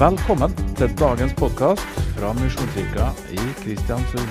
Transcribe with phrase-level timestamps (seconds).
[0.00, 4.30] Velkommen til dagens podkast fra Misjonskirka i Kristiansund.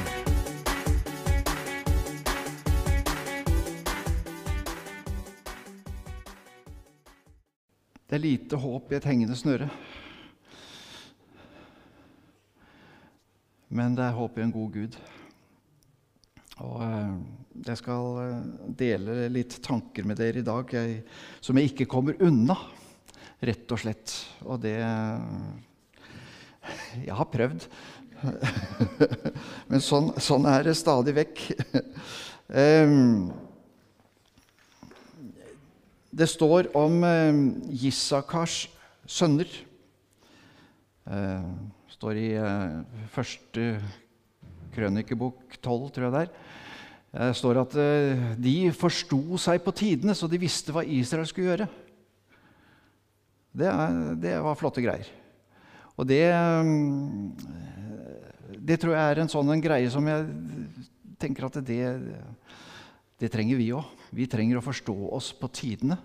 [8.09, 9.69] Det er lite håp i et hengende snøre.
[13.69, 14.99] Men det er håp i en god Gud.
[16.65, 17.15] Og eh,
[17.69, 21.03] Jeg skal eh, dele litt tanker med dere i dag jeg,
[21.45, 22.57] som jeg ikke kommer unna,
[23.45, 24.13] rett og slett.
[24.45, 24.77] Og det
[27.05, 27.67] Jeg har prøvd.
[29.71, 31.45] Men sånn, sånn, er det stadig vekk.
[36.09, 37.03] Det står om
[37.69, 38.63] Jissakars
[39.05, 39.45] sønner.
[41.05, 42.79] Det står i eh,
[43.13, 43.67] første
[44.73, 46.33] krønikebok 12, tror jeg det er.
[47.09, 51.49] Det står at eh, de forsto seg på tidene, så de visste hva Israel skulle
[51.49, 51.69] gjøre.
[53.49, 55.09] Det, er, det var flotte greier.
[55.99, 56.23] Og det,
[58.55, 60.29] det tror jeg er en sånn en greie som jeg
[61.19, 61.81] tenker at det,
[63.19, 63.97] det trenger vi òg.
[64.15, 65.99] Vi trenger å forstå oss på tidene.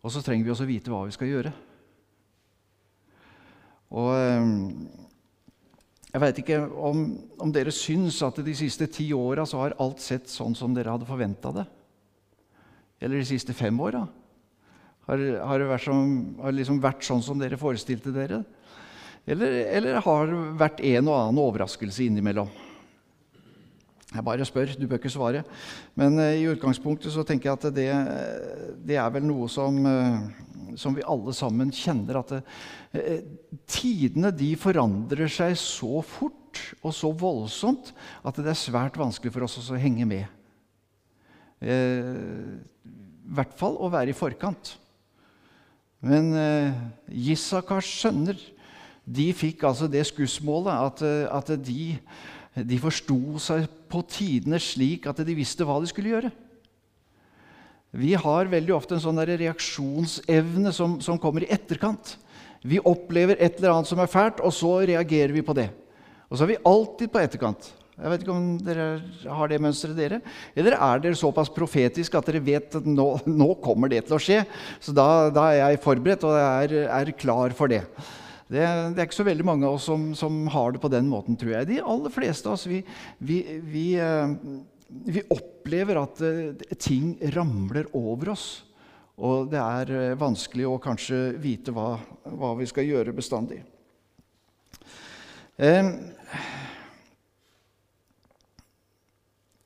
[0.00, 1.52] Og så trenger vi også vite hva vi skal gjøre.
[3.92, 4.12] Og
[6.08, 7.02] jeg veit ikke om,
[7.36, 10.94] om, dere syns at de siste ti åra så har alt sett sånn som dere
[10.94, 11.66] hadde forventa det.
[13.04, 14.06] Eller de siste fem åra.
[15.08, 15.88] Har, det vært,
[16.56, 18.42] liksom vært sånn som dere forestilte dere?
[19.28, 22.48] Eller, eller har det vært en og annen overraskelse innimellom?
[24.08, 25.42] Jeg bare spør, du bør ikke svare.
[25.98, 27.88] Men uh, i utgangspunktet så tenker jeg at det,
[28.88, 32.22] det er vel noe som, uh, som, vi alle sammen kjenner.
[32.22, 32.40] At det,
[32.96, 37.92] uh, tidene de forandrer seg så fort og så voldsomt
[38.24, 40.24] at det er svært vanskelig for oss å henge med.
[41.58, 41.74] I
[43.34, 44.72] hvert fall å være i forkant.
[46.06, 46.30] Men
[47.10, 48.38] Jissakars sønner
[49.08, 51.94] de fikk altså det skussmålet at, at de
[52.66, 56.30] de forsto seg på tidene slik at de visste hva de skulle gjøre.
[57.98, 62.16] Vi har veldig ofte en sånn reaksjonsevne som, som, kommer i etterkant.
[62.60, 65.70] Vi opplever et eller annet som er fælt, og så reagerer vi på det.
[66.28, 67.70] Og så er vi alltid på etterkant.
[67.98, 68.84] Jeg vet ikke om dere
[69.34, 70.20] har det mønsteret, dere?
[70.54, 74.22] Eller er dere såpass profetiske at dere vet at nå, nå kommer det til å
[74.22, 74.42] skje?
[74.84, 77.82] Så da, da er jeg forberedt og er, er klar for det.
[78.48, 81.08] Det, det, er ikke så veldig mange av oss som, som, har det på den
[81.10, 81.68] måten, tror jeg.
[81.68, 82.80] De aller fleste av oss vi,
[83.20, 84.32] vi, vi, eh,
[85.04, 88.46] vi opplever at eh, ting ramler over oss.
[89.20, 93.60] Og det er eh, vanskelig å kanskje vite hva, hva vi skal gjøre bestandig.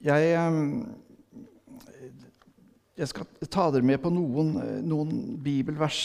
[0.03, 0.29] Jeg
[2.93, 4.53] jeg skal ta dere med på noen,
[4.85, 6.01] noen, bibelvers.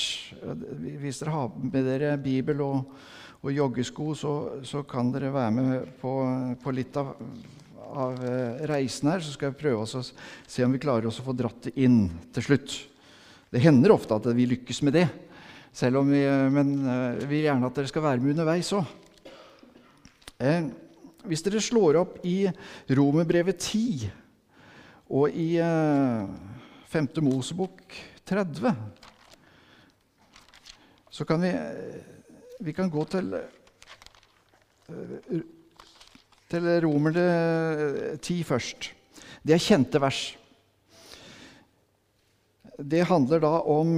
[1.02, 2.94] Hvis dere har med dere bibel og,
[3.42, 4.34] og joggesko, så,
[4.64, 6.14] så, kan dere være med på,
[6.64, 7.12] på litt av,
[7.92, 9.24] av, eh, reisen her.
[9.24, 12.06] Så skal jeg prøve å se om vi klarer oss å få dratt det inn
[12.36, 12.80] til slutt.
[13.52, 15.08] Det hender ofte at vi lykkes med det,
[15.76, 16.24] selv om vi,
[16.56, 18.88] men eh, vi vil gjerne at dere skal være med underveis òg.
[20.40, 20.72] Eh,
[21.28, 22.46] hvis dere slår opp i
[22.96, 24.08] Romerbrevet 10
[25.18, 26.56] og i eh,
[26.88, 27.08] 5.
[27.22, 27.82] Mosebok
[28.24, 28.74] 30,
[31.10, 31.52] så kan vi,
[32.60, 33.34] vi kan gå til,
[36.48, 37.26] til Romerne
[38.24, 38.92] 10 først.
[39.44, 40.22] Det er kjente vers.
[42.78, 43.98] Det handler da om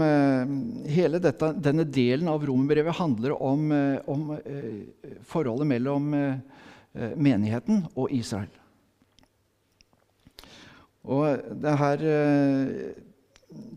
[0.90, 3.70] Hele dette, denne delen av romerbrevet handler om,
[4.10, 4.32] om
[5.30, 6.10] forholdet mellom
[7.20, 8.50] menigheten og Israel.
[11.10, 12.74] Og det her eh,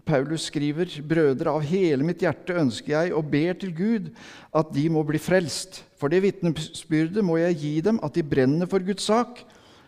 [0.04, 4.10] Paulus skriver, 'Brødre, av hele mitt hjerte ønsker jeg og ber til Gud
[4.52, 8.68] at de må bli frelst.' 'For det vitnesbyrdet må jeg gi dem, at de brenner
[8.68, 9.44] for Guds sak,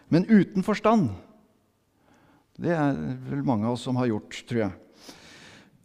[0.08, 1.10] men uten forstand.'
[2.54, 2.94] Det er
[3.28, 4.74] vel mange av oss som har gjort, tror jeg.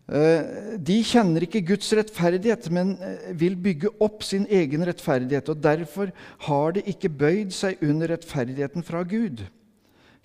[0.09, 5.50] Eh, de kjenner ikke Guds rettferdighet, men eh, vil bygge opp sin egen rettferdighet.
[5.50, 6.14] og Derfor
[6.46, 9.44] har de ikke bøyd seg under rettferdigheten fra Gud.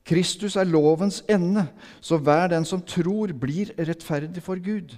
[0.05, 1.67] Kristus er lovens ende,
[2.01, 4.93] så hver den som tror, blir rettferdig for Gud.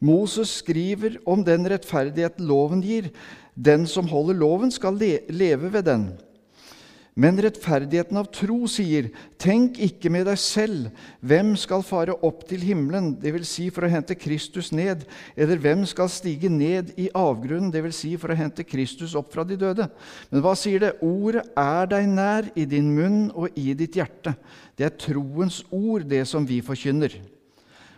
[0.00, 3.08] Moses skriver om den rettferdigheten loven gir.
[3.56, 6.10] Den som holder loven, skal leve ved den.
[7.16, 9.06] Men rettferdigheten av tro sier,
[9.40, 10.90] tenk ikke med deg selv,
[11.24, 13.48] hvem skal fare opp til himmelen, dvs.
[13.48, 18.02] Si for å hente Kristus ned, eller hvem skal stige ned i avgrunnen, dvs.
[18.02, 19.88] Si for å hente Kristus opp fra de døde.
[20.28, 20.92] Men hva sier det?
[21.00, 24.36] Ordet er deg nær i din munn og i ditt hjerte.
[24.76, 27.16] Det er troens ord, det som vi forkynner.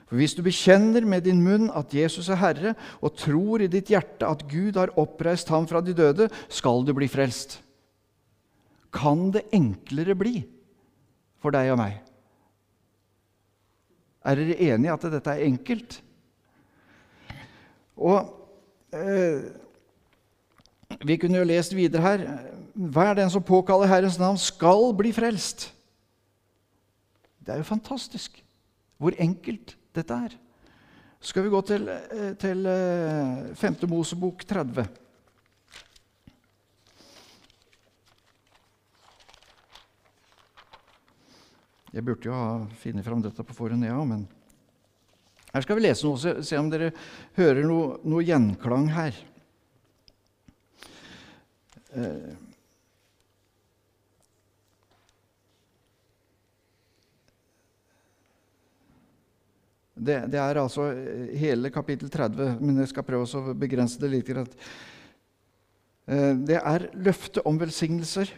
[0.06, 3.90] For hvis du bekjenner med din munn at Jesus er Herre, og tror i ditt
[3.90, 7.64] hjerte at Gud har oppreist ham fra de døde, skal du bli frelst.
[8.94, 10.42] Kan det enklere bli
[11.38, 11.98] for deg og meg?
[14.24, 16.00] Er dere enige i at dette er enkelt?
[17.98, 18.18] Og
[18.94, 19.48] eh,
[21.04, 22.26] Vi kunne jo lest videre her.
[22.74, 25.68] Hver den som påkaller Herrens navn, skal bli frelst.
[27.44, 28.42] Det er jo fantastisk
[28.98, 30.34] hvor enkelt dette er.
[31.20, 32.64] Skal vi gå til, eh, til
[33.54, 33.82] 5.
[33.82, 34.86] Eh, Mosebok 30.
[41.92, 42.48] Jeg burde jo ha
[42.82, 44.26] funnet fram dette på forhånd, ja, men
[45.48, 46.90] her skal vi lese noe, se, se om dere
[47.38, 49.16] hører noe, noe gjenklang her.
[51.96, 52.36] Eh,
[59.98, 64.10] Det, det, er altså eh, hele kapittel 30, men jeg skal prøve å begrense det
[64.12, 64.30] litt.
[64.30, 64.44] Eh,
[66.46, 68.30] det er løftet om velsignelser.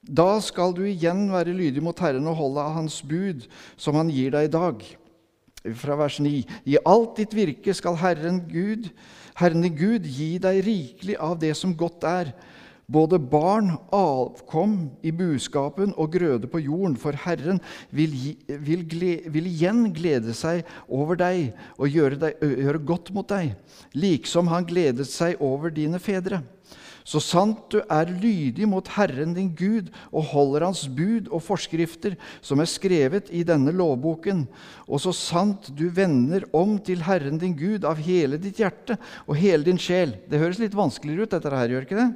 [0.00, 3.44] Da skal du igjen være lydig mot Herren og holde av Hans bud,
[3.76, 4.84] som Han gir deg i dag.
[5.76, 6.38] Fra vers 9.
[6.64, 8.88] I alt ditt virke skal Herren Gud,
[9.36, 12.32] Herren Gud gi deg rikelig av det som godt er,
[12.90, 17.60] både barn, avkom i buskapen og grøde på jorden, for Herren
[17.94, 18.16] vil,
[18.48, 18.86] vil,
[19.30, 23.52] vil igjen glede seg over deg og gjøre, deg, gjøre godt mot deg,
[23.92, 26.40] liksom han gledet seg over dine fedre.
[27.04, 32.16] Så sant du er lydig mot Herren din Gud og holder Hans bud og forskrifter
[32.44, 34.46] som er skrevet i denne lovboken,
[34.86, 39.38] og så sant du vender om til Herren din Gud av hele ditt hjerte og
[39.40, 42.10] hele din sjel Det høres litt vanskeligere ut, dette her, gjør ikke det?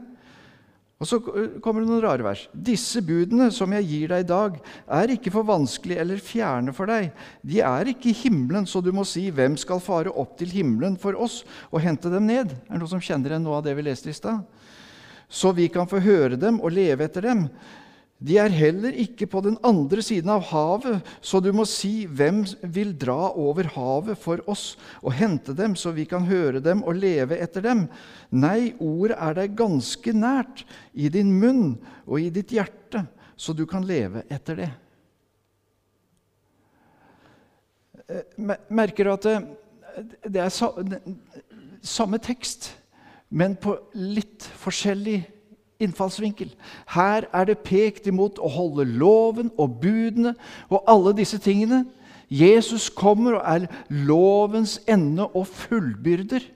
[1.02, 1.18] Og så
[1.60, 2.44] kommer det noen rare vers.
[2.54, 4.54] Disse budene som jeg gir deg i dag,
[4.86, 7.10] er ikke for vanskelige eller fjerne for deg.
[7.44, 10.96] De er ikke i himmelen, så du må si, hvem skal fare opp til himmelen
[11.00, 11.42] for oss
[11.72, 12.54] og hente dem ned?
[12.54, 14.46] Er det noen som kjenner igjen noe av det vi leste i stad?
[15.34, 17.48] Så vi kan få høre dem og leve etter dem.
[18.24, 22.44] De er heller ikke på den andre siden av havet, så du må si, hvem
[22.72, 26.96] vil dra over havet for oss og hente dem, så vi kan høre dem og
[27.02, 27.82] leve etter dem?
[28.30, 30.62] Nei, ordet er deg ganske nært,
[30.94, 31.74] i din munn
[32.06, 33.02] og i ditt hjerte,
[33.36, 34.70] så du kan leve etter det.
[38.08, 39.36] Eh, merker du at det,
[40.30, 40.54] det er
[41.84, 42.70] samme tekst,
[43.34, 45.24] men på litt forskjellig
[45.82, 46.52] innfallsvinkel.
[46.94, 50.36] Her er det pekt imot å holde loven og budene
[50.70, 51.82] og alle disse tingene.
[52.30, 56.46] Jesus kommer og er lovens ende og fullbyrder.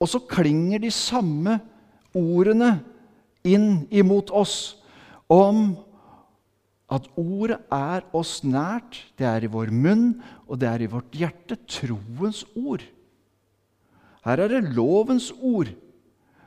[0.00, 1.58] Og så klinger de samme
[2.16, 2.78] ordene
[3.44, 4.78] inn imot oss
[5.30, 5.74] om
[6.92, 11.16] at ordet er oss nært, det er i vår munn, og det er i vårt
[11.16, 11.56] hjerte.
[11.68, 12.84] Troens ord.
[14.24, 15.70] Her er det lovens ord.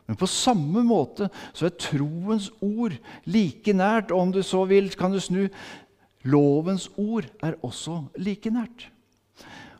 [0.08, 2.96] Men på samme måte så er troens ord
[3.28, 4.12] like nært.
[4.12, 5.48] Og om du så vil, kan du snu
[6.28, 8.88] lovens ord er også like nært.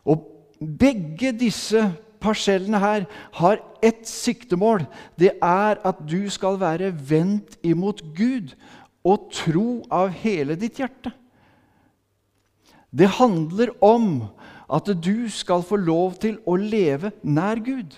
[0.08, 0.26] Og
[0.58, 1.82] begge disse
[2.22, 3.06] parsellene her
[3.40, 4.84] har ett siktemål.
[5.18, 8.54] Det er at du skal være vendt imot Gud
[9.06, 11.12] og tro av hele ditt hjerte.
[12.88, 14.28] Det handler om
[14.68, 17.96] at du skal få lov til å leve nær Gud.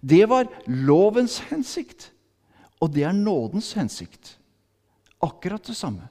[0.00, 2.10] Det var lovens hensikt,
[2.80, 4.36] og det er nådens hensikt.
[5.20, 6.08] Akkurat det samme.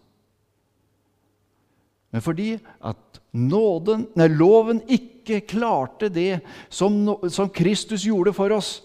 [2.09, 6.41] Men fordi at nåden, nei, loven ikke klarte det
[6.73, 6.97] som,
[7.29, 8.79] som, Kristus gjorde for oss,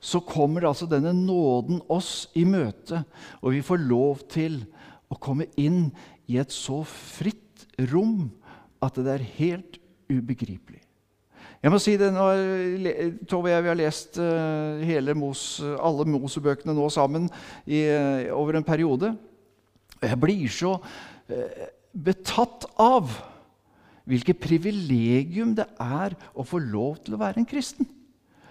[0.00, 3.04] så kommer altså denne nåden oss i møte,
[3.42, 4.62] og vi får lov til
[5.10, 5.90] å komme inn
[6.30, 8.30] i et så fritt rom
[8.82, 9.79] at det er helt
[10.10, 10.82] ubegripelig.
[11.60, 12.26] Jeg må si det, nå,
[13.28, 17.28] Tove og jeg har lest uh, Mos, alle Mosebøkene nå sammen
[17.68, 17.84] i,
[18.32, 19.12] over en periode.
[20.00, 23.12] Jeg blir så uh, betatt av
[24.08, 27.88] hvilket privilegium det er å få lov til å være en kristen.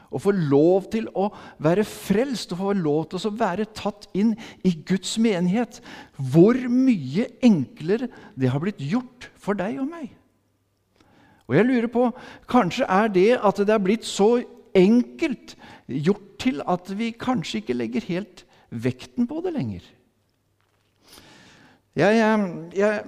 [0.09, 1.27] Å få lov til å
[1.61, 4.33] være frelst og få lov til å være tatt inn
[4.65, 5.81] i Guds menighet.
[6.17, 10.09] Hvor mye enklere det har blitt gjort for deg og meg.
[11.49, 12.09] Og jeg lurer på,
[12.49, 14.37] Kanskje er det at det er blitt så
[14.77, 15.55] enkelt
[15.89, 19.81] gjort til at vi kanskje ikke legger helt vekten på det lenger.
[21.97, 22.19] Jeg,
[22.77, 23.01] jeg,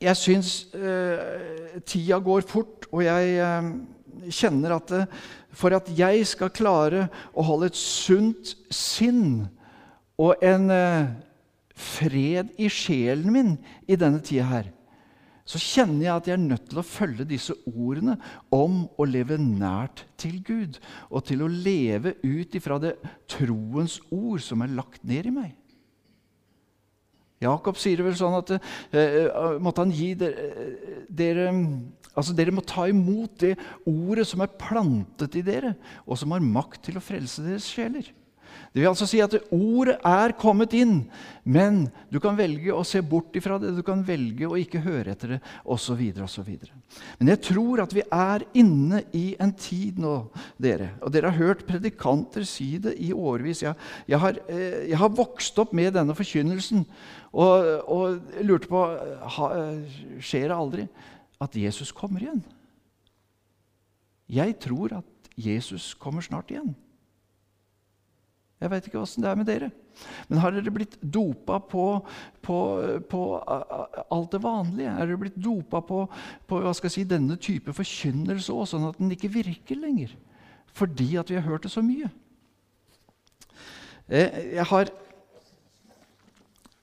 [0.00, 3.72] jeg syns eh, tida går fort, og jeg eh,
[4.30, 5.04] kjenner at det,
[5.50, 9.48] for at jeg skal klare å holde et sunt sinn
[10.18, 10.70] og en
[11.78, 13.54] fred i sjelen min
[13.90, 14.70] i denne tida her,
[15.48, 18.18] så kjenner jeg at jeg er nødt til å følge disse ordene
[18.52, 20.76] om å leve nært til Gud,
[21.08, 22.98] og til å leve ut ifra det
[23.30, 25.54] troens ord som er lagt ned i meg.
[27.40, 30.50] Jakob sier det vel sånn at uh, måtte han gi dere,
[31.08, 31.52] dere
[32.18, 33.52] Altså, Dere må ta imot det
[33.86, 38.08] ordet som er plantet i dere, og som har makt til å frelse deres sjeler.
[38.78, 41.00] Det vil altså si at ordet er kommet inn,
[41.42, 41.80] men
[42.14, 45.32] du kan velge å se bort ifra det, du kan velge å ikke høre etter
[45.34, 45.98] det, osv.
[46.22, 46.52] osv.
[47.18, 50.14] Men jeg tror at vi er inne i en tid nå,
[50.62, 50.92] dere.
[51.02, 53.64] Og dere har hørt predikanter si det i årevis.
[53.66, 53.74] Jeg,
[54.06, 56.86] jeg, har, eh, jeg har, vokst opp med denne forkynnelsen
[57.34, 58.88] og, og lurte på
[59.34, 59.54] ha,
[60.22, 60.90] Skjer det aldri
[61.42, 62.44] at Jesus kommer igjen?
[64.30, 66.76] Jeg tror at Jesus kommer snart igjen.
[68.58, 69.68] Jeg veit ikke åssen det er med dere.
[70.26, 71.84] Men har dere blitt dopa på,
[72.42, 72.56] på,
[73.10, 74.94] på alt det vanlige?
[74.94, 76.00] Er dere blitt dopa på,
[76.50, 80.16] på si, denne type forkynnelse òg, sånn at den ikke virker lenger?
[80.74, 82.10] Fordi at vi har hørt det så mye.
[84.08, 84.90] Eh, jeg har,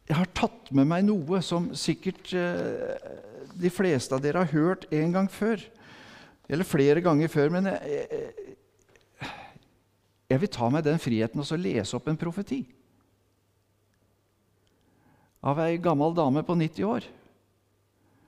[0.08, 3.12] jeg har tatt med meg noe som sikkert eh,
[3.56, 5.60] de fleste av dere har hørt en gang før.
[6.48, 7.52] Eller flere ganger før.
[7.52, 8.32] Men jeg,
[10.30, 12.64] jeg vil ta meg den friheten og så lese opp en profeti
[15.46, 17.06] av ei gammel dame på 90 år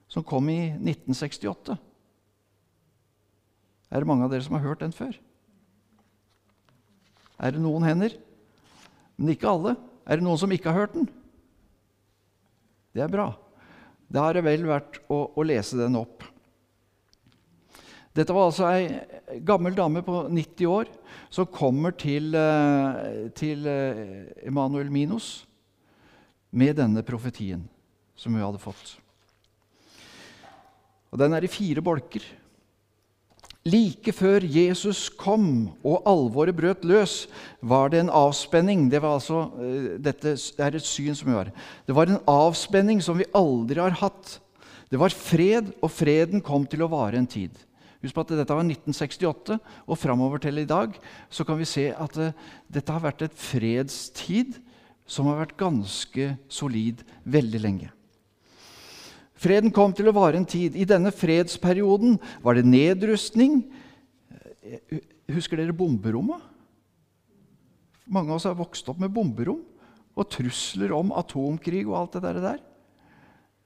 [0.07, 1.75] som kom i 1968.
[3.89, 5.17] Er det mange av dere som har hørt den før?
[7.41, 8.13] Er det noen hender?
[9.17, 9.75] Men ikke alle.
[10.07, 11.09] Er det noen som ikke har hørt den?
[12.95, 13.31] Det er bra.
[14.07, 16.23] Da er det vel verdt å, å lese den opp.
[18.17, 20.89] Dette var altså ei gammel dame på 90 år
[21.29, 25.45] som kommer til, eh, til Emanuel eh, Minos
[26.49, 27.67] med denne profetien
[28.17, 28.95] som hun hadde fått.
[31.13, 32.25] Og Den er i fire bolker.
[33.67, 37.27] Like før Jesus kom og alvoret brøt løs,
[37.61, 38.89] var det en avspenning.
[38.89, 41.53] Det, altså, eh, dette er et syn som vi har.
[41.85, 44.39] Det var en avspenning som vi aldri har hatt.
[44.89, 47.51] Det var fred, og freden kom til å vare en tid.
[48.07, 50.93] Husk på at dette var 1968, og framover til i dag
[51.27, 52.31] så kan vi se at uh,
[52.71, 54.55] dette har vært et fredstid
[55.07, 57.89] som har vært ganske solid veldig lenge.
[59.37, 60.79] Freden kom til å vare en tid.
[60.79, 63.59] I denne fredsperioden var det nedrustning.
[64.63, 65.03] Eh,
[65.35, 66.41] husker dere bomberommet?
[68.07, 69.61] Mange av oss har vokst opp med bomberom
[70.17, 72.63] og trusler om atomkrig og alt det der.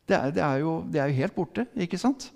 [0.10, 2.32] Det er, det er, jo, det er jo helt borte, ikke sant?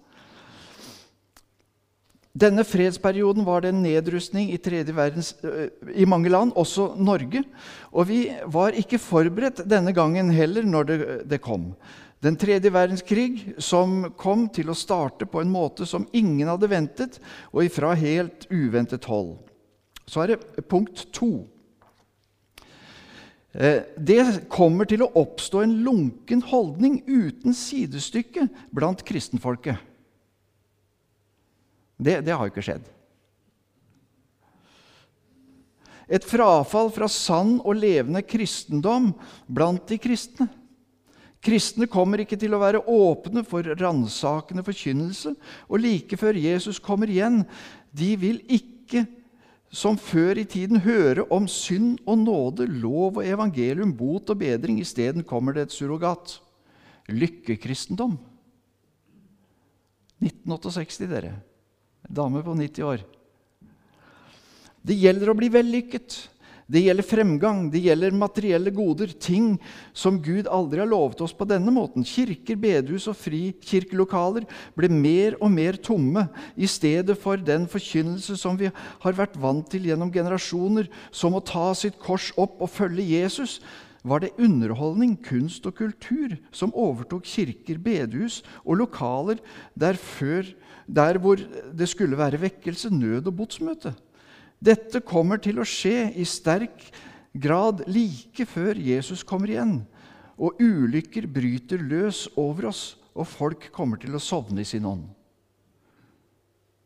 [2.35, 4.59] Denne fredsperioden var det en nedrustning i,
[4.91, 5.31] verdens,
[5.95, 7.45] i, mange land, også Norge.
[7.95, 8.19] Og vi
[8.51, 10.97] var ikke forberedt denne gangen heller når det,
[11.31, 11.71] det, kom.
[12.19, 17.21] Den tredje verdenskrig som kom til å starte på en måte som ingen hadde ventet,
[17.55, 19.37] og ifra helt uventet hold.
[20.03, 21.47] Så er det punkt to.
[23.55, 29.79] Det kommer til å oppstå en lunken holdning uten sidestykke blant kristenfolket.
[31.97, 32.91] Det, det har jo ikke skjedd.
[36.05, 39.09] Et frafall fra sann og levende kristendom
[39.47, 40.47] blant de kristne.
[41.45, 45.35] Kristne kommer ikke til å være åpne for ransakende forkynnelse.
[45.69, 47.43] Og like før Jesus kommer igjen,
[47.93, 49.05] de vil ikke
[49.75, 54.79] som før i tiden høre om synd og nåde, lov og evangelium, bot og bedring.
[54.81, 56.37] Isteden kommer det et surrogat.
[57.11, 58.15] Lykkekristendom.
[60.23, 61.35] 1968, dere.
[62.09, 63.03] Dame på 90 år.
[64.85, 66.17] Det gjelder å bli vellykket.
[66.65, 69.51] Det gjelder fremgang, det gjelder materielle goder, ting
[69.93, 72.01] som Gud aldri har lovet oss på denne måten.
[72.05, 76.25] Kirker, bedehus og frikirkelokaler ble mer og mer tomme
[76.57, 81.43] i stedet for den forkynnelse som vi har vært vant til gjennom generasjoner, som å
[81.45, 83.59] ta sitt kors opp og følge Jesus.
[84.01, 89.37] Var det underholdning, kunst og kultur som overtok kirker, bedehus og lokaler
[89.77, 90.49] der før
[90.85, 91.39] der hvor
[91.73, 93.93] det skulle være vekkelse, nød og botsmøte.
[94.61, 96.87] Dette kommer til å skje i sterk
[97.35, 99.79] grad like før Jesus kommer igjen.
[100.35, 105.05] Og ulykker bryter løs over oss, og folk kommer til å sovne i sin ånd.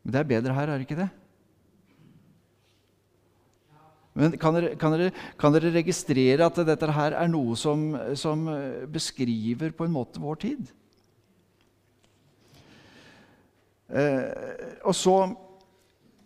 [0.04, 1.10] Men det er bedre her, er det ikke det?
[4.20, 8.42] Men kan dere, kan, dere, kan dere, registrere at dette her er noe som, som
[8.92, 10.66] beskriver på en måte vår tid?
[10.66, 10.80] Eh,
[13.90, 15.16] og så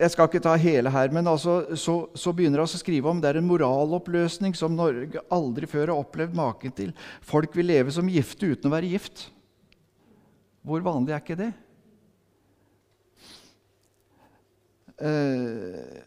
[0.03, 3.19] jeg skal ikke ta hele her, men altså, så, så, begynner han å skrive om
[3.21, 6.89] det er en moraloppløsning som Norge aldri før har opplevd maken til.
[7.23, 9.27] Folk vil leve som gifte uten å være gift.
[10.65, 11.51] Hvor vanlig er ikke det?
[15.03, 16.01] Uh,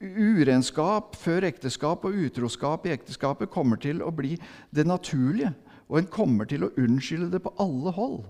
[0.00, 4.36] urenskap før ekteskap og utroskap i ekteskapet kommer til å bli
[4.74, 5.52] det naturlige,
[5.86, 8.24] og en kommer til å unnskylde det på alle hold.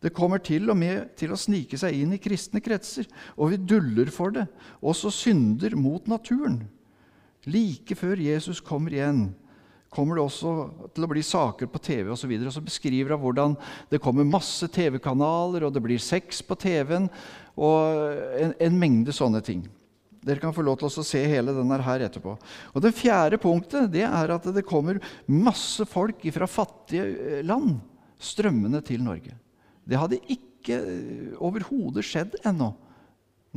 [0.00, 3.60] Det kommer til og med til å snike seg inn i kristne kretser, og vi
[3.60, 4.46] duller for det,
[4.80, 6.62] også synder mot naturen.
[7.48, 9.26] Like før Jesus kommer igjen,
[9.92, 10.54] kommer det også
[10.94, 12.30] til å bli saker på TV osv.
[12.30, 13.56] Og, og så beskriver han hvordan
[13.90, 17.10] det kommer masse TV-kanaler, og det blir sex på TV-en,
[17.60, 19.66] og en, en, mengde sånne ting.
[20.24, 22.36] Dere kan få lov til å se hele denne her etterpå.
[22.72, 27.78] Og Det fjerde punktet det er at det kommer masse folk fra fattige eh, land
[28.20, 29.32] strømmende til Norge.
[29.88, 32.72] Det hadde ikke eh, overhodet skjedd ennå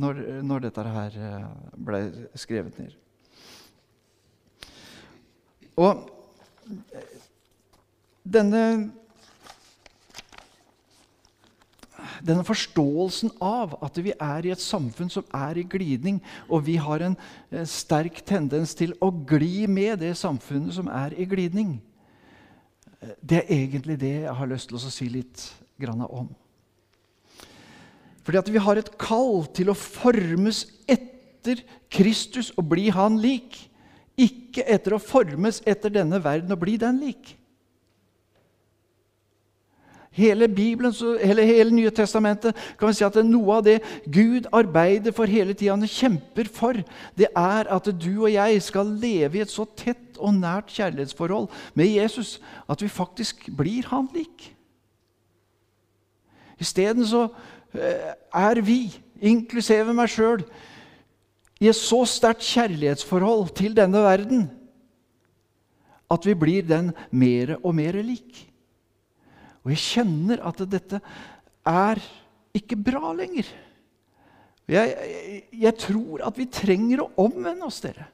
[0.00, 1.46] når, når, dette her eh,
[1.86, 2.02] ble
[2.38, 2.98] skrevet ned.
[5.76, 6.04] Og
[8.24, 8.64] denne
[12.24, 16.76] denne forståelsen av at vi er i et samfunn som er i glidning, og vi
[16.80, 17.16] har en
[17.68, 21.76] sterk tendens til å gli med det samfunnet som er i glidning,
[23.20, 25.44] det er egentlig det jeg har lyst til å si litt
[25.82, 26.28] om.
[28.24, 31.60] Fordi at vi har et kall til å formes etter
[31.92, 33.58] Kristus og bli Han lik.
[34.16, 37.34] Ikke etter å formes etter denne verden og bli den lik.
[40.14, 45.10] Hele Bibelen, hele, hele Nye Testamentet kan vi si at noe av det Gud arbeider
[45.10, 46.78] for hele tida, han kjemper for,
[47.18, 51.50] det er at du og jeg skal leve i et så tett og nært kjærlighetsforhold
[51.74, 52.36] med Jesus
[52.70, 54.53] at vi faktisk blir han lik.
[56.60, 57.26] Isteden så
[57.74, 58.88] eh, er vi,
[59.24, 60.44] inklusive meg sjøl,
[61.62, 64.48] i et så sterkt kjærlighetsforhold til denne verden
[66.12, 68.42] at vi blir den mer og mer lik.
[69.64, 71.00] Og jeg kjenner at dette
[71.64, 72.00] er
[72.54, 73.48] ikke bra lenger.
[74.68, 78.06] Jeg, jeg, jeg, tror at vi trenger å omvende oss, dere.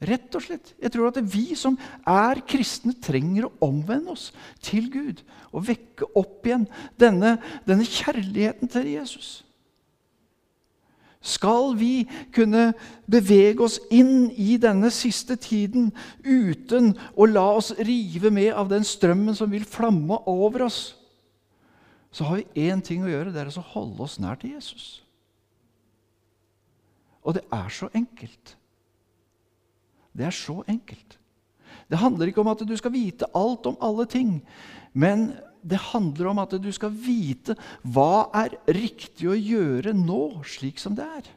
[0.00, 0.72] Rett og slett.
[0.80, 1.76] Jeg tror at vi som
[2.08, 4.30] er kristne, trenger å omvende oss
[4.64, 5.20] til Gud
[5.52, 6.64] og vekke opp igjen
[7.00, 7.36] denne,
[7.68, 9.30] denne kjærligheten til Jesus.
[11.20, 12.70] Skal vi kunne
[13.04, 15.90] bevege oss inn i denne siste tiden
[16.24, 20.80] uten å la oss rive med av den strømmen som vil flamme over oss,
[22.10, 23.34] så har vi én ting å gjøre.
[23.34, 25.02] Det er å holde oss nær til Jesus.
[27.20, 28.56] Og det er så enkelt.
[30.16, 31.16] Det er så enkelt.
[31.90, 34.40] Det handler ikke om at du skal vite alt om alle ting,
[34.92, 40.80] men det handler om at du skal vite hva er riktig å gjøre nå, slik
[40.80, 41.28] som det er.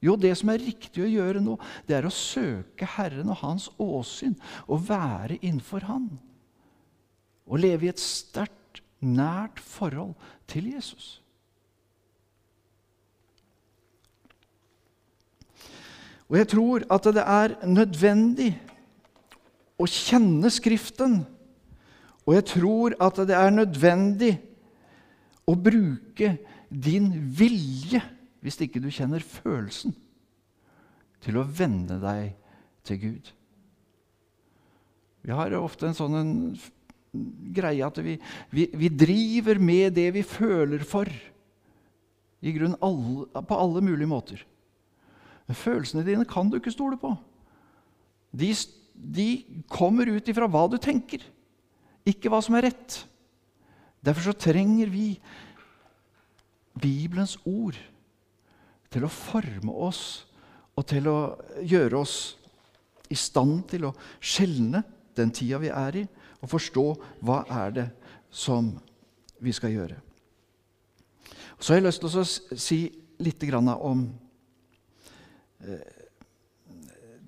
[0.00, 1.58] Jo, det som er riktig å gjøre nå,
[1.88, 4.36] det er å søke Herren og Hans åsyn
[4.66, 6.08] og være innenfor Han.
[7.50, 8.56] Og leve i et sterkt,
[9.00, 10.12] nært forhold
[10.48, 11.20] til Jesus.
[16.30, 18.54] Og jeg tror at det er nødvendig
[19.80, 21.20] å kjenne Skriften
[22.30, 24.34] og jeg tror at det er nødvendig
[25.48, 26.36] å bruke
[26.70, 27.98] din vilje,
[28.38, 29.96] hvis ikke du kjenner følelsen,
[31.20, 32.36] til å vende deg
[32.86, 33.32] til Gud.
[35.26, 36.30] Vi har ofte en sånn en
[37.52, 38.14] greie at vi,
[38.54, 41.10] vi, vi, driver med det vi føler for,
[42.40, 44.46] i grunn alle, på alle mulige måter.
[45.50, 47.10] Men følelsene dine kan du ikke stole på.
[48.30, 48.52] De,
[48.94, 49.28] de
[49.66, 51.26] kommer ut ifra hva du tenker
[52.08, 53.00] ikke hva som er rett.
[54.00, 55.12] Derfor så trenger vi
[56.80, 57.76] Bibelens ord
[58.90, 60.02] til å forme oss
[60.78, 61.18] og til å
[61.60, 62.16] gjøre oss
[63.10, 64.82] i stand til å skjelne
[65.18, 66.06] den tida vi er i,
[66.40, 66.84] og forstå
[67.26, 67.86] hva er det
[68.32, 68.70] som
[69.42, 69.98] vi skal gjøre.
[71.60, 72.24] Så har jeg lyst til å
[72.56, 72.80] si
[73.20, 74.06] litt om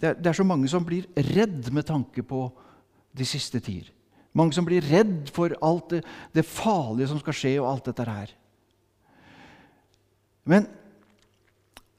[0.03, 2.47] det er så mange som blir redd med tanke på
[3.13, 3.91] de siste tider.
[4.33, 8.07] Mange som blir redd for alt det, det farlige som skal skje, og alt dette
[8.09, 8.33] her.
[10.49, 10.67] Men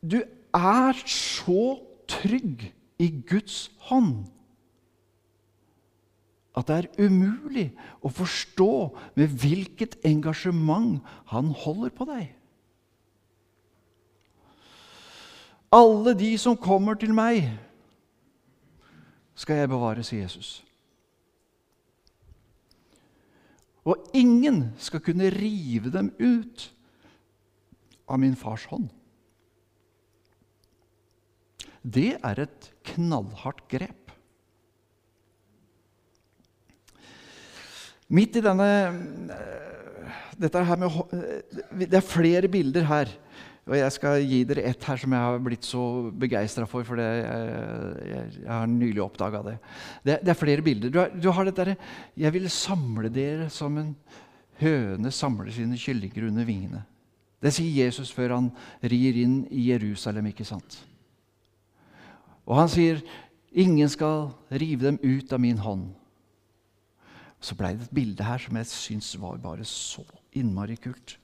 [0.02, 0.20] du
[0.54, 1.78] er så
[2.10, 2.66] trygg
[3.02, 4.26] i Guds hånd
[6.54, 7.70] at det er umulig
[8.06, 8.74] å forstå
[9.18, 11.00] med hvilket engasjement
[11.32, 12.28] han holder på deg.
[15.74, 17.48] Alle de som kommer til meg,
[19.34, 20.60] skal jeg bevare, sier Jesus.
[23.84, 26.68] Og ingen skal kunne rive dem ut
[28.08, 28.88] av min fars hånd.
[31.84, 34.14] Det er et knallhardt grep.
[38.14, 38.70] Midt i denne
[39.34, 43.12] eh, dette her med, eh, Det er flere bilder her.
[43.64, 45.84] Og jeg skal gi dere ett her som jeg har blitt så
[46.20, 46.84] begeistra for.
[46.88, 47.52] For det, jeg,
[48.10, 49.56] jeg, jeg har nylig oppdaga det.
[50.04, 50.18] det.
[50.20, 50.92] Det er flere bilder.
[50.92, 51.78] Du har, du har dette derre
[52.20, 53.94] Jeg vil samle dere som en
[54.60, 56.84] høne samler sine kyllinger under vingene.
[57.44, 58.52] Det sier Jesus før han
[58.84, 60.78] rir inn i Jerusalem, ikke sant?
[62.44, 63.02] Og han sier,
[63.54, 65.92] 'Ingen skal rive dem ut av min hånd'.
[67.40, 71.18] Så blei det et bilde her som jeg syns var bare så innmari kult.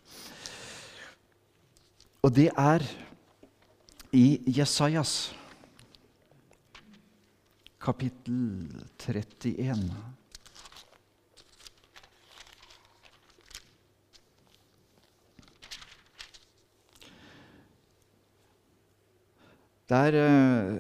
[2.20, 2.84] Og det er
[4.12, 5.30] i Jesajas
[7.80, 8.68] kapittel
[9.00, 9.86] 31.
[19.90, 20.76] Der eh,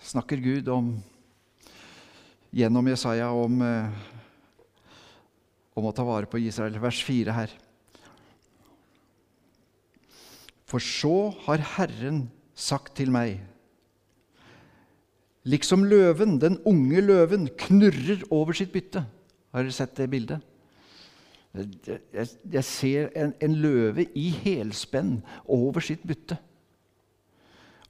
[0.00, 0.92] snakker Gud om,
[2.54, 3.90] gjennom Jesaja om, eh,
[5.74, 6.78] om å ta vare på Israel.
[6.80, 7.58] Vers 4 her.
[10.70, 13.40] For så har Herren sagt til meg
[15.48, 19.00] Liksom løven, den unge løven, knurrer over sitt bytte.
[19.54, 20.42] Har dere sett det bildet?
[21.56, 25.16] Jeg, ser en, en løve i helspenn
[25.48, 26.36] over sitt bytte.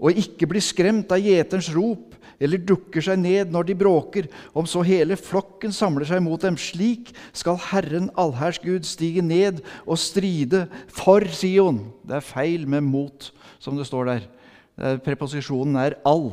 [0.01, 4.65] Og ikke blir skremt av gjeterens rop eller dukker seg ned når de bråker, om
[4.69, 6.57] så hele flokken samler seg mot dem.
[6.57, 11.83] Slik skal Herren allherrs Gud stige ned og stride for Sion.
[12.01, 13.29] Det er feil med mot,
[13.61, 14.29] som det står der.
[14.81, 16.31] Er, preposisjonen er all.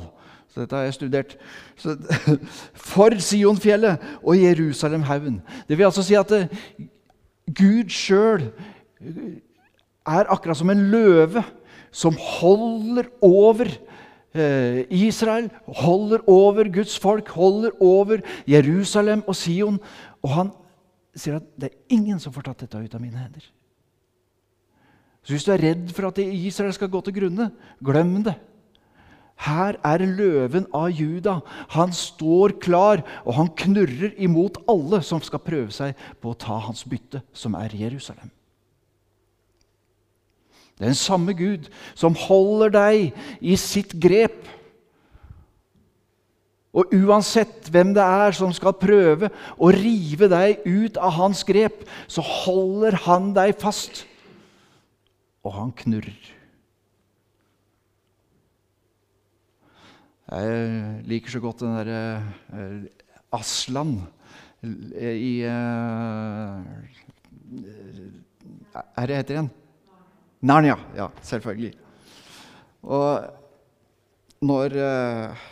[0.47, 1.35] Så dette har jeg studert.
[1.75, 1.97] Så,
[2.93, 5.41] for Sionfjellet og Jerusalemhaugen.
[5.67, 6.47] Det vil altså si at eh,
[7.51, 8.47] Gud sjøl
[10.07, 11.43] er akkurat som en løve
[11.97, 13.71] som holder over
[14.37, 15.49] eh, Israel,
[15.81, 19.79] holder over Guds folk, holder over Jerusalem og Sion.
[20.21, 20.51] Og han
[21.17, 23.47] sier at det er ingen som får tatt dette ut av mine hender.
[25.25, 27.49] Så hvis du er redd for at Israel skal gå til grunne,
[27.83, 28.37] glem det.
[29.43, 31.39] Her er løven av Juda.
[31.75, 36.57] Han står klar, og han knurrer imot alle som skal prøve seg på å ta
[36.69, 38.31] hans bytte, som er Jerusalem.
[40.77, 44.45] Den samme Gud som holder deg i sitt grep.
[46.77, 51.81] Og uansett hvem det er som skal prøve å rive deg ut av hans grep,
[52.05, 54.03] så holder han deg fast.
[55.41, 56.33] Og han knurrer.
[60.27, 61.99] Jeg liker så godt den derre
[62.51, 62.81] uh,
[63.37, 63.93] Aslan
[64.61, 66.59] i uh,
[68.75, 69.49] Er det heter igjen?
[70.47, 70.77] Narnia.
[70.95, 71.73] Ja, selvfølgelig.
[72.87, 73.27] Og
[74.47, 75.45] når, uh,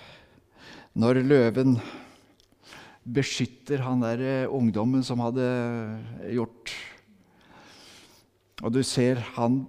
[0.96, 1.76] når løven
[3.06, 5.46] beskytter han der ungdommen som hadde
[6.34, 6.74] gjort
[8.64, 9.66] Og du ser han,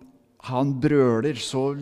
[0.47, 1.75] han brøler så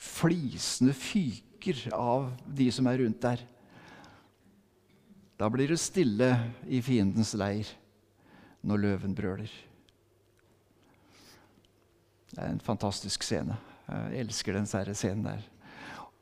[0.00, 3.42] flisene fyker av de som er rundt der.
[5.36, 6.30] Da blir det stille
[6.64, 7.68] i fiendens leir
[8.66, 9.52] når løven brøler.
[12.36, 13.56] Det er en fantastisk scene.
[13.88, 15.44] Jeg elsker den sære scenen der.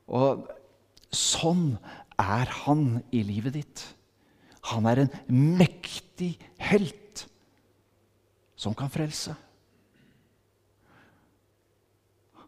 [0.06, 0.44] Og
[1.10, 1.72] sånn
[2.20, 3.82] er han i livet ditt.
[4.70, 5.10] Han er en
[5.58, 6.36] mektig
[6.70, 7.24] helt
[8.54, 9.34] som kan frelse.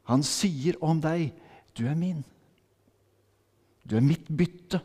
[0.06, 1.32] Han sier om deg
[1.74, 2.24] 'Du er min'.
[3.90, 4.80] Du er mitt bytte.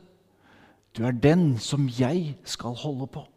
[0.98, 3.28] Du er den som jeg skal holde på.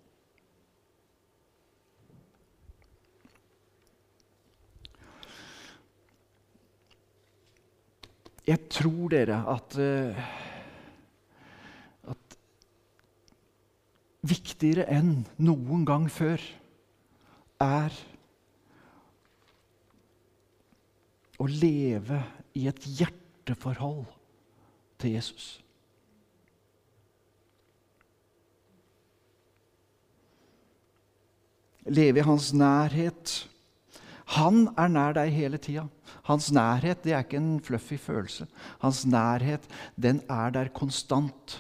[8.44, 10.24] Jeg tror dere at, uh,
[12.12, 12.36] at
[14.20, 16.42] viktigere enn noen gang før
[17.64, 17.96] er
[21.40, 22.20] å leve
[22.56, 24.04] i et hjerteforhold
[25.00, 25.48] til Jesus.
[31.84, 33.34] Leve i hans nærhet.
[34.32, 35.84] Han er nær deg hele tida.
[36.24, 38.46] Hans nærhet det er ikke en fluffy følelse.
[38.80, 39.66] Hans nærhet
[40.00, 41.58] den er der konstant.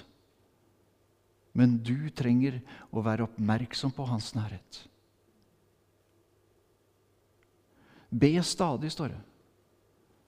[1.52, 2.58] Men du trenger
[2.90, 4.80] å være oppmerksom på hans nærhet.
[8.14, 9.20] Be stadig, står det.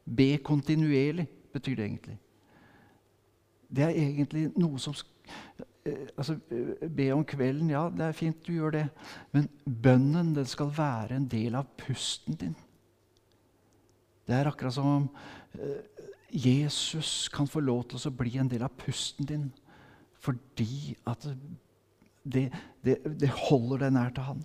[0.07, 2.19] Be kontinuerlig, betyr det egentlig.
[3.67, 4.95] Det er egentlig noe som
[6.17, 6.37] altså,
[6.97, 8.87] Be om kvelden, ja, det er fint, du gjør det.
[9.35, 12.57] Men bønnen den skal være en del av pusten din.
[14.27, 15.05] Det er akkurat som om
[16.31, 19.47] Jesus kan få lov til å bli en del av pusten din.
[20.21, 21.29] Fordi at
[22.27, 22.49] det,
[22.85, 24.43] det, det holder deg nær til Han.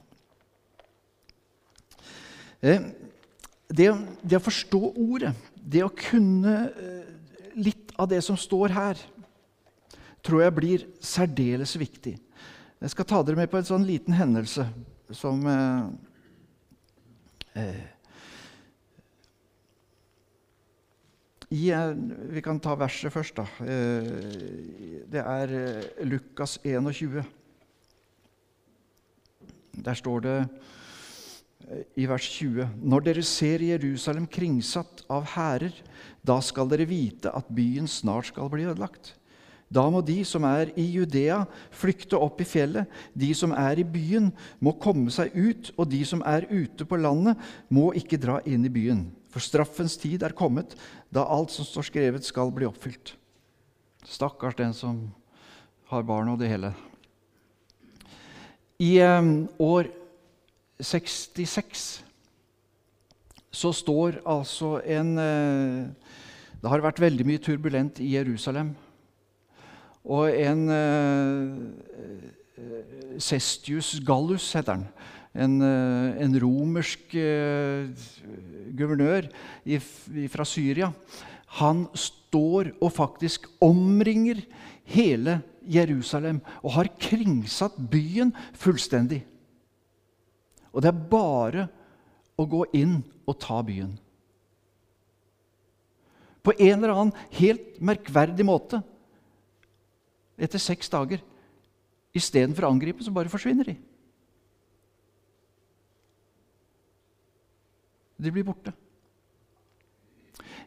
[2.61, 2.83] Eh,
[3.71, 3.87] det,
[4.21, 7.09] det, å forstå ordet, det å kunne eh,
[7.57, 9.01] litt av det som står her,
[10.25, 12.15] tror jeg blir særdeles viktig.
[12.81, 14.65] Jeg skal ta dere med på en sånn liten hendelse
[15.13, 15.83] som eh,
[17.61, 17.83] eh,
[21.51, 21.67] i,
[22.31, 23.45] Vi kan ta verset først, da.
[23.67, 27.21] Eh, det er eh, Lukas 21.
[29.83, 35.75] Der står det eh, i vers 20.: Når dere ser Jerusalem kringsatt av hærer,
[36.23, 39.17] da skal dere vite at byen snart skal bli ødelagt.
[39.71, 42.91] Da må de som er i Judea, flykte opp i fjellet.
[43.15, 44.27] De som er i byen,
[44.59, 47.39] må komme seg ut, og de som er ute på landet,
[47.71, 49.05] må ikke dra inn i byen.
[49.31, 50.75] For straffens tid er kommet,
[51.07, 53.15] da alt som står skrevet, skal bli oppfylt.
[54.03, 55.05] Stakkars den som
[55.91, 56.73] har barn og det hele.
[58.81, 59.87] I eh, år
[60.81, 62.01] 66
[63.51, 65.89] så står altså en eh,
[66.61, 68.75] Det har vært veldig mye turbulent i Jerusalem.
[70.05, 71.49] Og en eh,
[73.21, 74.87] Cestius Gallus heter han.
[75.31, 77.89] En, eh, en romersk eh,
[78.77, 79.29] guvernør
[80.33, 80.91] fra Syria.
[81.61, 84.41] Han står og faktisk omringer
[84.91, 89.21] hele Jerusalem og har kringsatt byen fullstendig.
[90.71, 91.67] Og det er bare
[92.39, 93.91] å gå inn og ta byen.
[96.41, 98.81] På en eller annen helt merkverdig måte.
[100.41, 101.21] Etter seks dager.
[102.17, 103.77] Istedenfor å angripe, så bare forsvinner de.
[108.21, 108.73] De blir borte.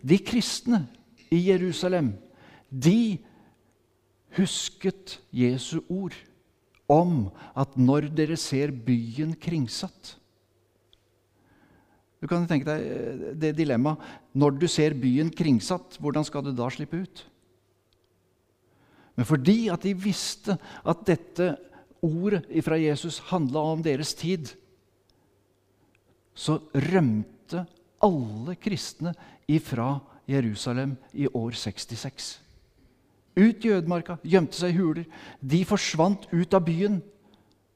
[0.04, 0.84] De kristne
[1.32, 2.12] i Jerusalem,
[2.70, 3.18] de
[4.37, 6.16] husket Jesu ord
[6.90, 10.18] om at når dere ser byen kringsatt
[12.20, 14.00] Du kan tenke deg eh, det dilemmaet.
[14.32, 17.20] Når du ser byen kringsatt, hvordan skal du da slippe ut?
[19.14, 21.55] Men fordi at de visste at dette
[22.05, 24.50] ordet fra Jesus handla om deres tid,
[26.35, 27.62] så rømte
[28.03, 29.14] alle kristne
[29.48, 32.44] ifra Jerusalem i år 66
[33.35, 35.07] ut i ødemarka, gjemte seg i huler.
[35.40, 37.00] De forsvant ut av byen,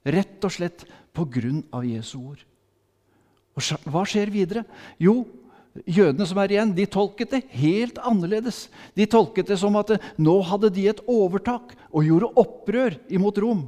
[0.07, 2.45] rett og slett på grunn av Jesu ord.
[3.59, 4.63] Og hva skjer videre?
[5.03, 5.25] Jo,
[5.87, 8.67] jødene som er igjen, de tolket det helt annerledes.
[8.97, 13.67] De tolket det som at nå hadde de et overtak og gjorde opprør imot Rom.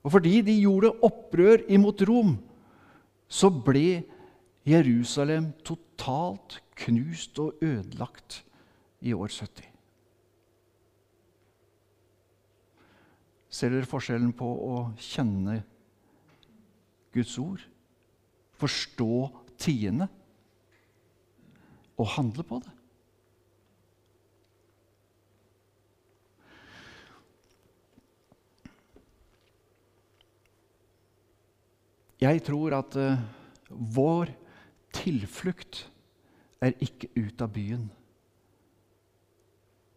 [0.00, 2.38] Og fordi de gjorde opprør imot Rom,
[3.30, 4.02] så ble
[4.66, 8.40] Jerusalem totalt knust og ødelagt
[9.00, 9.66] i år 70.
[13.50, 15.60] Ser dere forskjellen på å kjenne
[17.14, 17.62] Guds ord,
[18.60, 19.28] forstå
[19.60, 20.08] tiende
[22.00, 22.76] og handle på det?
[32.20, 33.16] Jeg tror at uh,
[33.70, 34.28] vår
[34.92, 35.86] tilflukt
[36.60, 37.86] er ikke ut av byen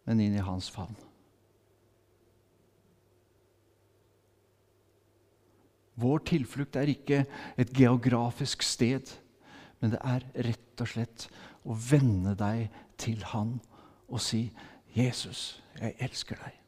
[0.04, 0.96] men inn i hans favn.
[5.94, 7.24] Vår tilflukt er ikke
[7.60, 9.12] et geografisk sted,
[9.80, 11.28] men det er rett og slett
[11.64, 12.66] å vende deg
[12.98, 13.60] til Han
[14.08, 14.50] og si,
[14.94, 16.60] 'Jesus, jeg elsker deg'.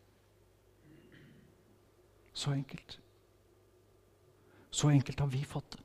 [2.33, 3.01] Så enkelt.
[4.71, 5.83] Så enkelt har vi fått det.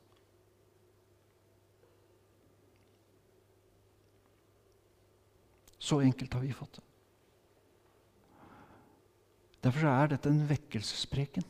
[5.78, 6.84] Så enkelt har vi fått det.
[9.64, 11.44] Derfor er dette en vekkelsespreken.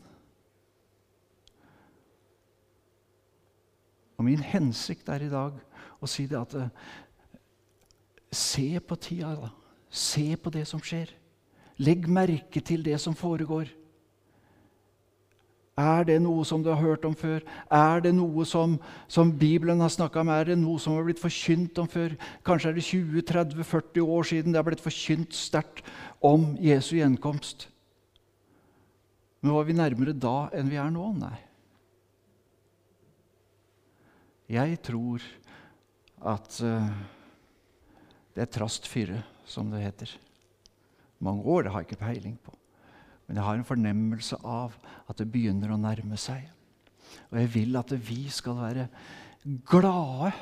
[4.22, 5.56] Og min hensikt er i dag
[5.98, 6.70] å si det at eh,
[8.32, 9.48] Se på tida, da.
[9.92, 11.10] Se på det som skjer.
[11.82, 13.66] Legg merke til det som foregår.
[15.76, 17.42] Er det noe som du har hørt om før?
[17.66, 18.78] Er det noe som,
[19.10, 20.32] som Bibelen har snakka om?
[20.32, 22.16] Er det noe som har blitt forkynt om før?
[22.46, 25.84] Kanskje er det 20-30-40 år siden det har blitt forkynt sterkt
[26.24, 27.66] om Jesu gjenkomst.
[29.42, 31.10] Men var vi nærmere da enn vi er nå?
[31.18, 31.36] Nei.
[34.52, 35.22] Jeg tror
[36.28, 36.88] at uh,
[38.34, 40.12] det er trast fyrre, som det heter.
[41.22, 42.52] Mange år det har jeg ikke peiling på.
[43.26, 44.74] Men jeg har en fornemmelse av
[45.08, 46.44] at det begynner å nærme seg.
[47.30, 48.86] Og jeg vil at vi skal være
[49.68, 50.32] glade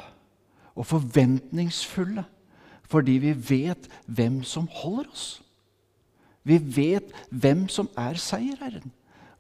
[0.75, 2.27] og forventningsfulle
[2.91, 5.27] fordi vi vet hvem som holder oss.
[6.43, 8.91] Vi vet hvem som er seierherren.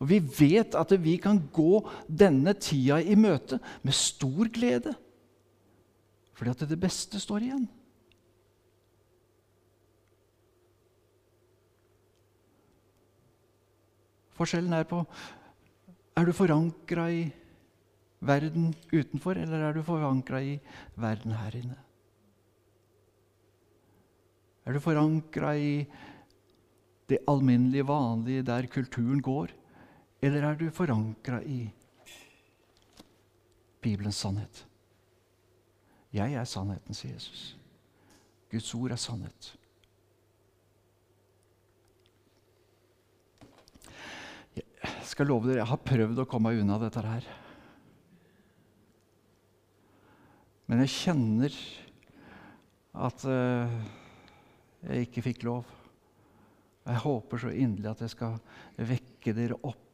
[0.01, 4.95] Og vi vet at vi kan gå denne tida i møte med stor glede.
[6.33, 7.67] Fordi at det beste står igjen.
[14.41, 15.03] Forskjellen er på
[16.17, 17.21] Er du forankra i
[18.25, 20.57] verden utenfor, eller er du forankra i
[20.97, 21.77] verden her inne?
[24.65, 25.87] Er du forankra i
[27.09, 29.60] det alminnelige, vanlige, der kulturen går?
[30.21, 31.63] Eller er du forankra i
[33.81, 34.65] Bibelens sannhet?
[36.13, 37.55] Jeg er sannheten, sier Jesus.
[38.51, 39.53] Guds ord er sannhet.
[44.57, 47.29] Jeg skal love dere, jeg har prøvd å komme meg unna dette her.
[50.71, 51.55] Men jeg kjenner
[53.07, 53.71] at uh,
[54.87, 55.69] jeg ikke fikk lov.
[56.87, 58.37] Jeg håper så inderlig at jeg skal
[58.91, 59.90] vekke dere opp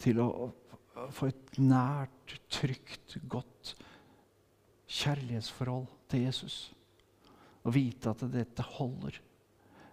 [0.00, 0.28] til å
[1.14, 3.74] få et nært, trygt, godt
[4.90, 6.56] kjærlighetsforhold til Jesus.
[7.64, 9.20] Og vite at dette holder.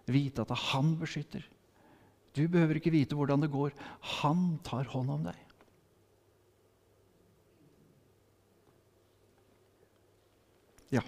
[0.08, 1.44] Vite at han beskytter.
[2.36, 3.74] Du behøver ikke vite hvordan det går.
[4.22, 5.44] Han tar hånd om deg.
[10.94, 11.02] Ja.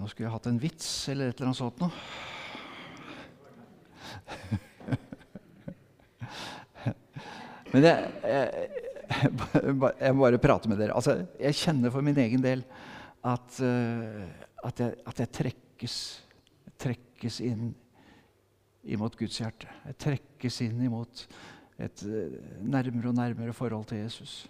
[0.00, 2.29] Nå skulle jeg hatt en vits eller et eller annet sånt noe.
[7.70, 8.70] Men jeg, jeg,
[10.02, 10.96] jeg, må bare prate med dere.
[10.96, 12.64] Altså, jeg kjenner for min egen del
[13.26, 14.26] at, uh,
[14.66, 15.96] at, jeg, at jeg, trekkes,
[16.80, 17.70] trekkes inn
[18.90, 19.70] imot Guds hjerte.
[19.86, 21.26] Jeg trekkes inn imot
[21.80, 24.42] et uh, nærmere og nærmere forhold til Jesus.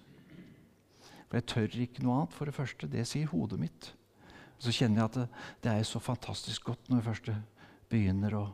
[1.28, 2.90] For jeg tør ikke noe annet, for det første.
[2.90, 3.92] Det sier hodet mitt.
[4.60, 5.28] Så kjenner jeg at det,
[5.64, 7.32] det er så fantastisk godt når jeg først
[7.90, 8.44] begynner å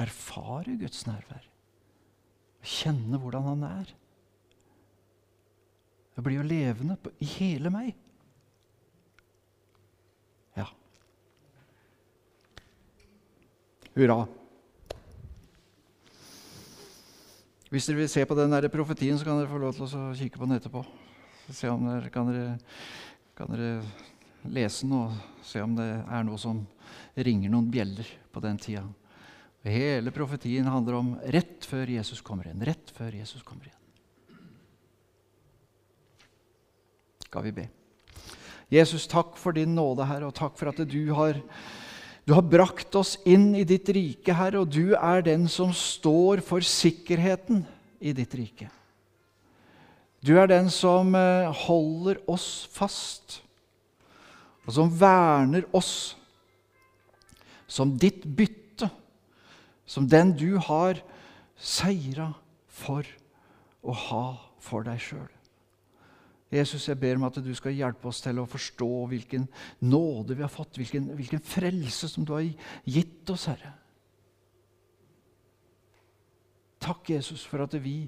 [0.00, 1.44] erfare Guds nærvær.
[2.66, 3.92] Kjenne hvordan han er.
[6.16, 7.92] Det blir jo levende i hele meg.
[10.56, 10.66] Ja.
[13.94, 14.24] Hurra.
[17.70, 20.12] Hvis dere vil se på den der profetien, så kan dere få lov til å
[20.16, 20.82] kikke på den etterpå.
[21.52, 22.56] Se om dere kan, dere
[23.36, 23.82] kan dere
[24.48, 26.64] lese den og se om det er noe som
[27.14, 28.86] ringer noen bjeller på den tida.
[29.66, 32.62] Hele profetien handler om rett før Jesus kommer igjen.
[32.68, 33.82] Rett før Jesus kommer igjen.
[37.26, 37.64] Skal vi be.
[38.70, 41.38] Jesus, takk for din nåde, her, og takk for at du har,
[42.26, 46.42] du har brakt oss inn i ditt rike, Herre, og du er den som står
[46.46, 47.64] for sikkerheten
[47.98, 48.70] i ditt rike.
[50.22, 53.40] Du er den som eh, holder oss fast,
[54.66, 56.16] og som verner oss
[57.70, 58.65] som ditt bytte,
[59.86, 61.00] som den du har
[61.56, 62.32] seira
[62.66, 63.06] for
[63.86, 64.26] å ha
[64.62, 65.30] for deg sjøl.
[66.52, 69.48] Jesus, jeg ber om at du skal hjelpe oss til å forstå hvilken
[69.82, 72.46] nåde vi har fått, hvilken, hvilken frelse som du har
[72.86, 73.72] gitt oss, Herre.
[76.82, 78.04] Takk, Jesus, for at vi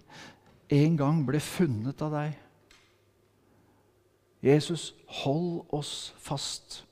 [0.70, 2.36] en gang ble funnet av deg.
[4.44, 4.92] Jesus,
[5.24, 6.84] hold oss fast.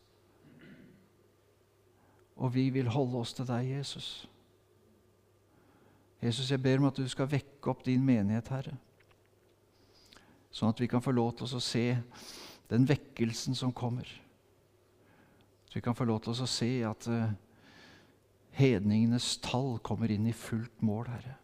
[2.37, 4.27] Og vi vil holde oss til deg, Jesus.
[6.23, 8.77] Jesus, jeg ber om at du skal vekke opp din menighet, Herre.
[10.51, 11.85] Sånn at vi kan få lov til å se
[12.71, 14.09] den vekkelsen som kommer.
[15.69, 17.35] Så vi kan få lov til å se at uh,
[18.57, 21.37] hedningenes tall kommer inn i fullt mål, Herre.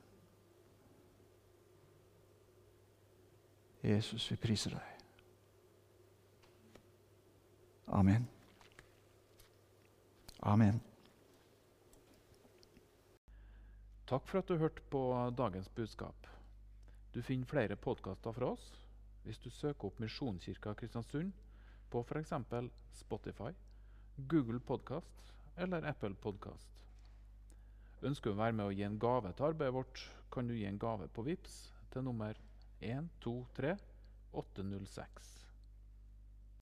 [3.82, 4.88] Jesus, vi priser deg.
[7.92, 8.24] Amen.
[10.42, 10.80] Amen.
[14.12, 15.00] Takk for at du hørte på
[15.32, 16.26] dagens budskap.
[17.14, 18.66] Du finner flere podkaster fra oss
[19.24, 21.30] hvis du søker opp Misjonskirka Kristiansund
[21.88, 22.34] på f.eks.
[22.98, 23.54] Spotify,
[24.28, 26.84] Google Podkast eller Apple Podkast.
[28.04, 30.68] Ønsker du å være med og gi en gave til arbeidet vårt, kan du gi
[30.68, 31.56] en gave på VIPS
[31.94, 32.36] til nummer
[32.82, 33.78] 123
[34.44, 35.41] 806.